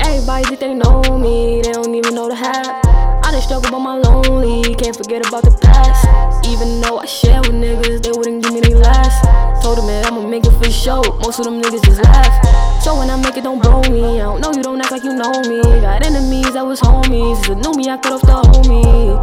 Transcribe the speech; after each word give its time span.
Everybody 0.00 0.44
think 0.44 0.60
they 0.60 0.74
know 0.74 1.02
me, 1.18 1.62
they 1.62 1.72
don't 1.72 1.94
even 1.94 2.14
know 2.14 2.28
the 2.28 2.34
half. 2.34 2.84
I 3.24 3.30
just 3.32 3.44
struggle 3.44 3.70
by 3.70 3.78
my 3.78 3.96
lonely, 3.96 4.74
can't 4.74 4.96
forget 4.96 5.26
about 5.26 5.42
the 5.42 5.50
past. 5.62 6.06
Even 6.46 6.80
though 6.80 6.98
I 6.98 7.06
share 7.06 7.40
with 7.40 7.52
niggas, 7.52 8.02
they 8.02 8.10
wouldn't 8.10 8.42
give 8.42 8.52
me 8.52 8.60
any 8.60 8.74
last. 8.74 9.24
Told 9.62 9.78
them 9.78 9.86
that 9.86 10.06
I'ma 10.06 10.26
make 10.26 10.44
it 10.44 10.52
for 10.52 10.70
show, 10.70 11.02
most 11.20 11.38
of 11.38 11.44
them 11.46 11.60
niggas 11.60 11.84
just 11.84 12.02
laugh. 12.02 12.82
So 12.82 12.96
when 12.98 13.10
I 13.10 13.16
make 13.16 13.36
it, 13.36 13.44
don't 13.44 13.60
blow 13.62 13.82
me. 13.82 14.20
I 14.20 14.24
don't 14.24 14.40
know 14.40 14.52
you, 14.52 14.62
don't 14.62 14.80
act 14.80 14.92
like 14.92 15.04
you 15.04 15.14
know 15.14 15.32
me. 15.48 15.60
Got 15.80 16.04
enemies 16.06 16.52
that 16.52 16.64
was 16.64 16.80
homies, 16.80 17.38
it's 17.40 17.48
a 17.48 17.54
new 17.54 17.72
me, 17.72 17.88
I 17.88 17.96
cut 17.96 18.12
off 18.12 18.22
the 18.22 18.36
homie. 18.48 19.18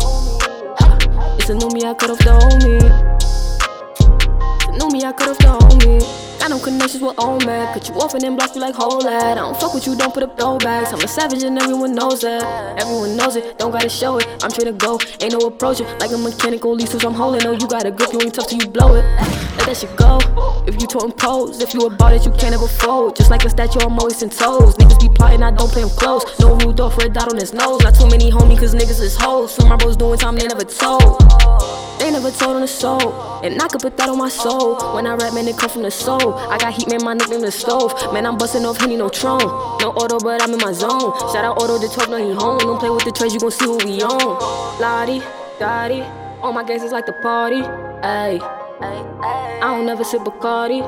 It's 1.39 1.49
a 1.49 1.53
new 1.53 1.69
me, 1.69 1.85
I 1.85 1.93
cut 1.93 2.09
off 2.09 2.17
the 2.19 2.33
homie. 2.33 3.04
Me, 4.95 5.03
I 5.03 5.09
off 5.09 5.37
the 5.39 5.51
homie. 5.51 6.39
Got 6.39 6.51
no 6.51 6.59
connections 6.59 7.03
with 7.03 7.19
old 7.19 7.45
man. 7.45 7.73
Cut 7.73 7.89
you 7.89 7.95
off 7.95 8.13
and 8.13 8.23
then 8.23 8.37
block 8.37 8.55
you 8.55 8.61
like 8.61 8.75
whole 8.75 8.99
lad. 8.99 9.37
I 9.37 9.41
don't 9.41 9.59
fuck 9.59 9.73
with 9.73 9.85
you, 9.85 9.93
don't 9.93 10.13
put 10.13 10.23
up 10.23 10.37
throwbacks. 10.39 10.93
I'm 10.93 11.01
a 11.01 11.07
savage 11.07 11.43
and 11.43 11.59
everyone 11.59 11.93
knows 11.93 12.21
that. 12.21 12.79
Everyone 12.79 13.17
knows 13.17 13.35
it, 13.35 13.59
don't 13.59 13.71
gotta 13.71 13.89
show 13.89 14.19
it. 14.19 14.27
I'm 14.41 14.49
trying 14.51 14.71
to 14.71 14.71
go, 14.71 14.97
ain't 15.19 15.33
no 15.33 15.47
approach 15.47 15.81
it. 15.81 15.99
Like 15.99 16.13
a 16.13 16.17
mechanical 16.17 16.73
lease, 16.73 16.93
I'm 17.03 17.13
holding. 17.13 17.43
No, 17.43 17.51
you 17.51 17.67
got 17.67 17.85
a 17.85 17.91
grip, 17.91 18.13
you 18.13 18.21
ain't 18.21 18.35
tough 18.35 18.47
till 18.47 18.57
you 18.57 18.69
blow 18.69 18.95
it. 18.95 19.03
Let 19.57 19.67
that 19.67 19.75
shit 19.75 19.93
go. 19.97 20.19
If 20.65 20.79
you 20.79 20.87
toting 20.87 21.11
pose, 21.11 21.59
if 21.59 21.73
you 21.73 21.81
about 21.87 22.13
it, 22.13 22.25
you 22.25 22.31
can't 22.31 22.55
ever 22.55 22.67
fold. 22.67 23.17
Just 23.17 23.29
like 23.29 23.43
a 23.43 23.49
statue, 23.49 23.79
I'm 23.81 23.99
always 23.99 24.23
in 24.23 24.29
toes. 24.29 24.75
Niggas 24.75 25.01
be 25.01 25.09
plotting, 25.09 25.43
I 25.43 25.51
don't 25.51 25.69
play 25.69 25.81
them 25.81 25.91
close. 25.91 26.23
No 26.39 26.55
Rudolph, 26.55 26.97
red 26.99 27.11
dot 27.11 27.27
on 27.27 27.37
his 27.37 27.51
nose. 27.51 27.81
Not 27.81 27.95
too 27.95 28.07
many 28.07 28.31
homie, 28.31 28.57
cause 28.57 28.73
niggas 28.73 29.01
is 29.01 29.17
hoes. 29.17 29.55
Some 29.55 29.67
my 29.67 29.75
bros 29.75 29.97
doing 29.97 30.17
time 30.17 30.37
they 30.37 30.47
never 30.47 30.63
told. 30.63 31.19
Never 32.25 32.37
told 32.37 32.55
on 32.55 32.61
the 32.63 32.67
soul. 32.67 33.39
And 33.43 33.61
I 33.61 33.67
could 33.67 33.81
put 33.81 33.97
that 33.97 34.09
on 34.09 34.17
my 34.17 34.29
soul. 34.29 34.95
When 34.95 35.05
I 35.05 35.13
rap, 35.13 35.35
man, 35.35 35.47
it 35.47 35.59
come 35.59 35.69
from 35.69 35.83
the 35.83 35.91
soul. 35.91 36.33
I 36.33 36.57
got 36.57 36.73
heat, 36.73 36.89
man, 36.89 37.03
my 37.03 37.13
nickname 37.13 37.41
the 37.41 37.51
stove. 37.51 37.93
Man, 38.11 38.25
I'm 38.25 38.35
busting 38.35 38.65
off 38.65 38.79
Henny, 38.79 38.95
no 38.95 39.09
Tron. 39.09 39.41
No 39.41 39.91
auto, 39.91 40.17
but 40.17 40.41
I'm 40.41 40.51
in 40.51 40.57
my 40.57 40.73
zone. 40.73 41.13
Shout 41.31 41.45
out 41.45 41.61
auto, 41.61 41.77
the 41.77 41.87
12, 41.87 42.09
no, 42.09 42.17
he 42.17 42.33
home. 42.33 42.57
Don't 42.57 42.79
play 42.79 42.89
with 42.89 43.03
the 43.03 43.11
trades, 43.11 43.35
you 43.35 43.39
gon' 43.39 43.51
see 43.51 43.65
who 43.65 43.77
we 43.77 44.01
on. 44.01 44.81
Lottie, 44.81 45.21
Dottie. 45.59 46.01
All 46.41 46.51
my 46.51 46.63
gangsters 46.63 46.91
like 46.91 47.05
the 47.05 47.13
party. 47.21 47.61
Ayy. 47.61 48.41
I 48.41 49.59
don't 49.61 49.85
never 49.85 50.03
sip 50.03 50.21
Bacardi. 50.21 50.81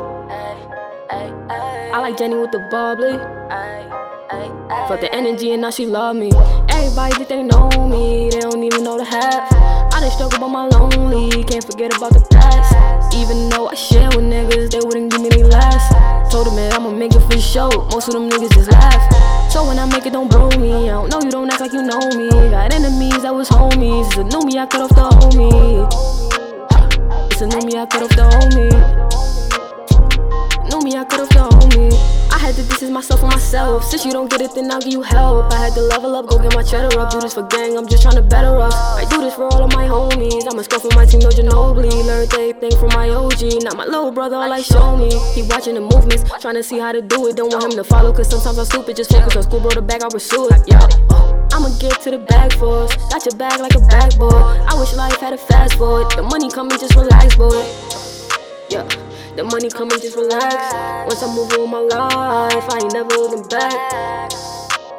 I 1.93 1.99
like 1.99 2.17
Jenny 2.17 2.35
with 2.35 2.51
the 2.51 2.67
bubbly. 2.71 3.13
Fuck 4.87 5.01
the 5.01 5.13
energy 5.13 5.51
and 5.51 5.61
now 5.61 5.69
she 5.69 5.85
love 5.85 6.15
me. 6.15 6.31
Everybody 6.69 7.13
think 7.13 7.29
they 7.29 7.43
know 7.43 7.69
me, 7.87 8.31
they 8.31 8.39
don't 8.39 8.63
even 8.63 8.83
know 8.83 8.97
the 8.97 9.05
half. 9.05 9.76
I 9.97 9.99
done 9.99 10.11
struggle 10.11 10.37
but 10.37 10.49
my 10.49 10.67
lonely, 10.67 11.43
can't 11.43 11.65
forget 11.65 11.89
about 11.89 12.13
the 12.13 12.21
past. 12.29 12.69
Even 13.17 13.49
though 13.49 13.65
I 13.65 13.73
share 13.73 14.05
with 14.13 14.29
niggas, 14.29 14.69
they 14.69 14.77
wouldn't 14.77 15.09
give 15.09 15.21
me 15.21 15.29
any 15.31 15.41
last. 15.41 15.89
Told 16.31 16.45
them 16.45 16.55
that 16.57 16.71
I'ma 16.75 16.91
make 16.91 17.15
it 17.15 17.19
for 17.21 17.39
show, 17.39 17.67
most 17.89 18.07
of 18.07 18.13
them 18.13 18.29
niggas 18.29 18.53
just 18.53 18.69
laugh. 18.69 19.01
So 19.51 19.65
when 19.65 19.79
I 19.79 19.89
make 19.89 20.05
it, 20.05 20.13
don't 20.13 20.29
blow 20.29 20.51
me. 20.61 20.85
I 20.85 21.01
don't 21.01 21.09
know 21.09 21.19
you 21.19 21.31
don't 21.31 21.49
act 21.49 21.61
like 21.61 21.73
you 21.73 21.81
know 21.81 21.97
me. 22.13 22.29
Got 22.29 22.75
enemies 22.75 23.23
that 23.23 23.33
was 23.33 23.49
homies. 23.49 24.05
It's 24.05 24.17
a 24.17 24.23
new 24.23 24.45
me, 24.45 24.59
I 24.59 24.67
cut 24.67 24.81
off 24.81 24.93
the 24.93 25.09
homie. 25.17 25.89
It's 27.31 27.41
a 27.41 27.47
new 27.47 27.65
me, 27.65 27.79
I 27.79 27.87
cut 27.87 28.03
off 28.03 28.13
the 28.13 28.21
homie. 28.21 28.46
I 32.57 32.61
had 32.61 32.65
to 32.65 32.69
distance 32.71 32.91
myself 32.91 33.19
from 33.19 33.29
myself. 33.29 33.83
Since 33.83 34.03
you 34.03 34.11
don't 34.11 34.31
get 34.31 34.41
it, 34.41 34.55
then 34.55 34.71
I'll 34.71 34.81
give 34.81 34.91
you 34.91 35.03
help. 35.03 35.53
I 35.53 35.65
had 35.65 35.73
to 35.73 35.81
level 35.81 36.15
up, 36.15 36.25
go 36.25 36.39
get 36.39 36.55
my 36.55 36.63
cheddar 36.63 36.99
up. 36.99 37.11
Do 37.11 37.21
this 37.21 37.35
for 37.35 37.43
gang, 37.43 37.77
I'm 37.77 37.87
just 37.87 38.01
trying 38.01 38.15
to 38.15 38.23
better 38.23 38.57
us. 38.57 38.73
I 38.73 39.05
do 39.05 39.21
this 39.21 39.35
for 39.35 39.43
all 39.43 39.63
of 39.63 39.71
my 39.73 39.85
homies. 39.85 40.43
I'm 40.49 40.57
a 40.57 40.63
skull 40.63 40.79
for 40.79 40.89
my 40.95 41.05
team, 41.05 41.19
no 41.19 41.29
Ginobili. 41.29 41.93
Learned 42.03 42.33
everything 42.33 42.71
from 42.79 42.89
my 42.97 43.09
OG. 43.09 43.61
Not 43.61 43.77
my 43.77 43.85
little 43.85 44.11
brother, 44.11 44.37
all 44.37 44.49
like 44.49 44.65
show 44.65 44.97
me. 44.97 45.13
He 45.35 45.43
watching 45.43 45.75
the 45.75 45.81
movements, 45.81 46.23
trying 46.41 46.55
to 46.55 46.63
see 46.63 46.79
how 46.79 46.91
to 46.91 46.99
do 47.03 47.27
it. 47.27 47.35
Don't 47.35 47.53
want 47.53 47.65
him 47.65 47.77
to 47.77 47.83
follow, 47.83 48.11
cause 48.11 48.27
sometimes 48.27 48.57
I'm 48.57 48.65
stupid. 48.65 48.95
Just 48.95 49.11
focus 49.11 49.35
on 49.35 49.43
school, 49.43 49.59
bro, 49.59 49.69
the 49.69 49.83
bag, 49.83 50.01
I 50.01 50.09
pursue 50.09 50.49
it. 50.49 50.61
Yeah. 50.65 50.81
I'ma 51.53 51.69
get 51.77 52.01
to 52.01 52.09
the 52.09 52.17
bag 52.17 52.53
for 52.53 52.85
us. 52.85 52.95
Got 53.13 53.23
your 53.23 53.37
bag 53.37 53.59
like 53.59 53.75
a 53.75 53.81
backboard. 53.81 54.33
I 54.33 54.73
wish 54.79 54.95
life 54.95 55.17
had 55.17 55.33
a 55.33 55.37
fast 55.37 55.75
forward. 55.75 56.09
The 56.15 56.23
money 56.23 56.49
coming, 56.49 56.79
just 56.79 56.95
relax, 56.95 57.35
boy. 57.35 57.61
Yeah. 58.69 59.16
The 59.37 59.43
money 59.43 59.69
coming, 59.69 59.99
just 59.99 60.17
relax. 60.17 60.73
Once 61.05 61.21
I 61.21 61.27
move 61.27 61.53
on 61.59 61.69
my 61.69 61.77
life, 61.77 62.65
I 62.73 62.79
ain't 62.81 62.91
never 62.91 63.13
looking 63.13 63.47
back. 63.47 63.71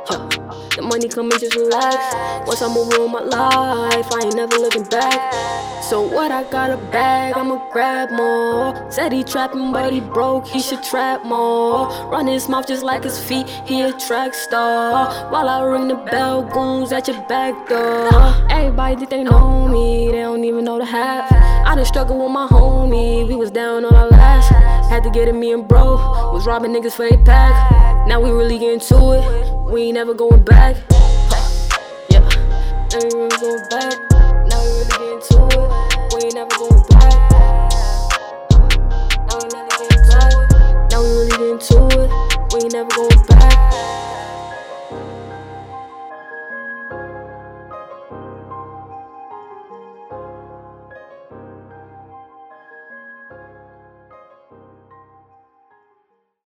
Yeah. 0.09 0.29
The 0.77 0.83
money 0.83 1.09
coming, 1.09 1.37
just 1.41 1.57
relax. 1.57 2.15
Once 2.47 2.63
I 2.63 2.73
move 2.73 2.95
on 3.01 3.11
my 3.11 3.19
life, 3.19 4.07
I 4.15 4.27
ain't 4.27 4.37
never 4.37 4.57
looking 4.59 4.85
back. 4.85 5.83
So 5.83 6.03
what 6.03 6.31
I 6.31 6.45
got 6.53 6.71
a 6.71 6.77
bag, 6.77 7.37
I'ma 7.37 7.69
grab 7.73 8.13
more. 8.13 8.93
Said 8.93 9.11
he 9.13 9.25
trapping, 9.25 9.73
but 9.73 9.93
he 9.93 9.99
broke, 10.01 10.47
he 10.47 10.61
should 10.61 10.85
trap 10.85 11.25
more. 11.25 11.89
Run 12.09 12.29
his 12.29 12.49
mouth 12.49 12.69
just 12.69 12.85
like 12.85 13.03
his 13.03 13.19
feet, 13.19 13.49
he 13.67 13.83
a 13.83 13.93
track 13.99 14.35
star. 14.35 15.33
While 15.33 15.49
I 15.49 15.63
ring 15.65 15.89
the 15.89 15.97
bell, 15.97 16.45
goons 16.45 16.93
at 16.93 17.09
your 17.09 17.21
back 17.27 17.69
door. 17.69 18.09
Everybody 18.49 18.99
think 18.99 19.11
they 19.11 19.25
know 19.25 19.67
me, 19.67 20.13
they 20.13 20.21
don't 20.21 20.45
even 20.45 20.65
know 20.65 20.79
the 20.79 20.85
half. 20.85 21.58
I 21.69 21.75
done 21.75 21.85
struggled 21.85 22.19
with 22.19 22.31
my 22.31 22.47
homie, 22.47 23.29
we 23.29 23.37
was 23.37 23.51
down 23.51 23.85
on 23.85 23.95
our 23.95 24.09
last. 24.09 24.49
Had 24.89 25.03
to 25.03 25.11
get 25.11 25.29
it, 25.29 25.35
me 25.35 25.53
and 25.53 25.69
bro, 25.69 25.97
was 26.33 26.47
robbing 26.47 26.73
niggas 26.73 26.95
for 26.95 27.05
a 27.05 27.19
pack. 27.25 28.07
Now 28.09 28.23
we 28.23 28.31
really 28.31 28.59
getting 28.59 28.81
to 28.81 28.97
it, 29.13 29.71
we 29.71 29.83
ain't 29.83 29.95
never 29.95 30.15
going 30.15 30.43
back. 30.43 30.79
Yeah, 32.09 32.27
we 32.95 33.11
really 33.13 33.37
going 33.37 33.69
back. 33.69 33.98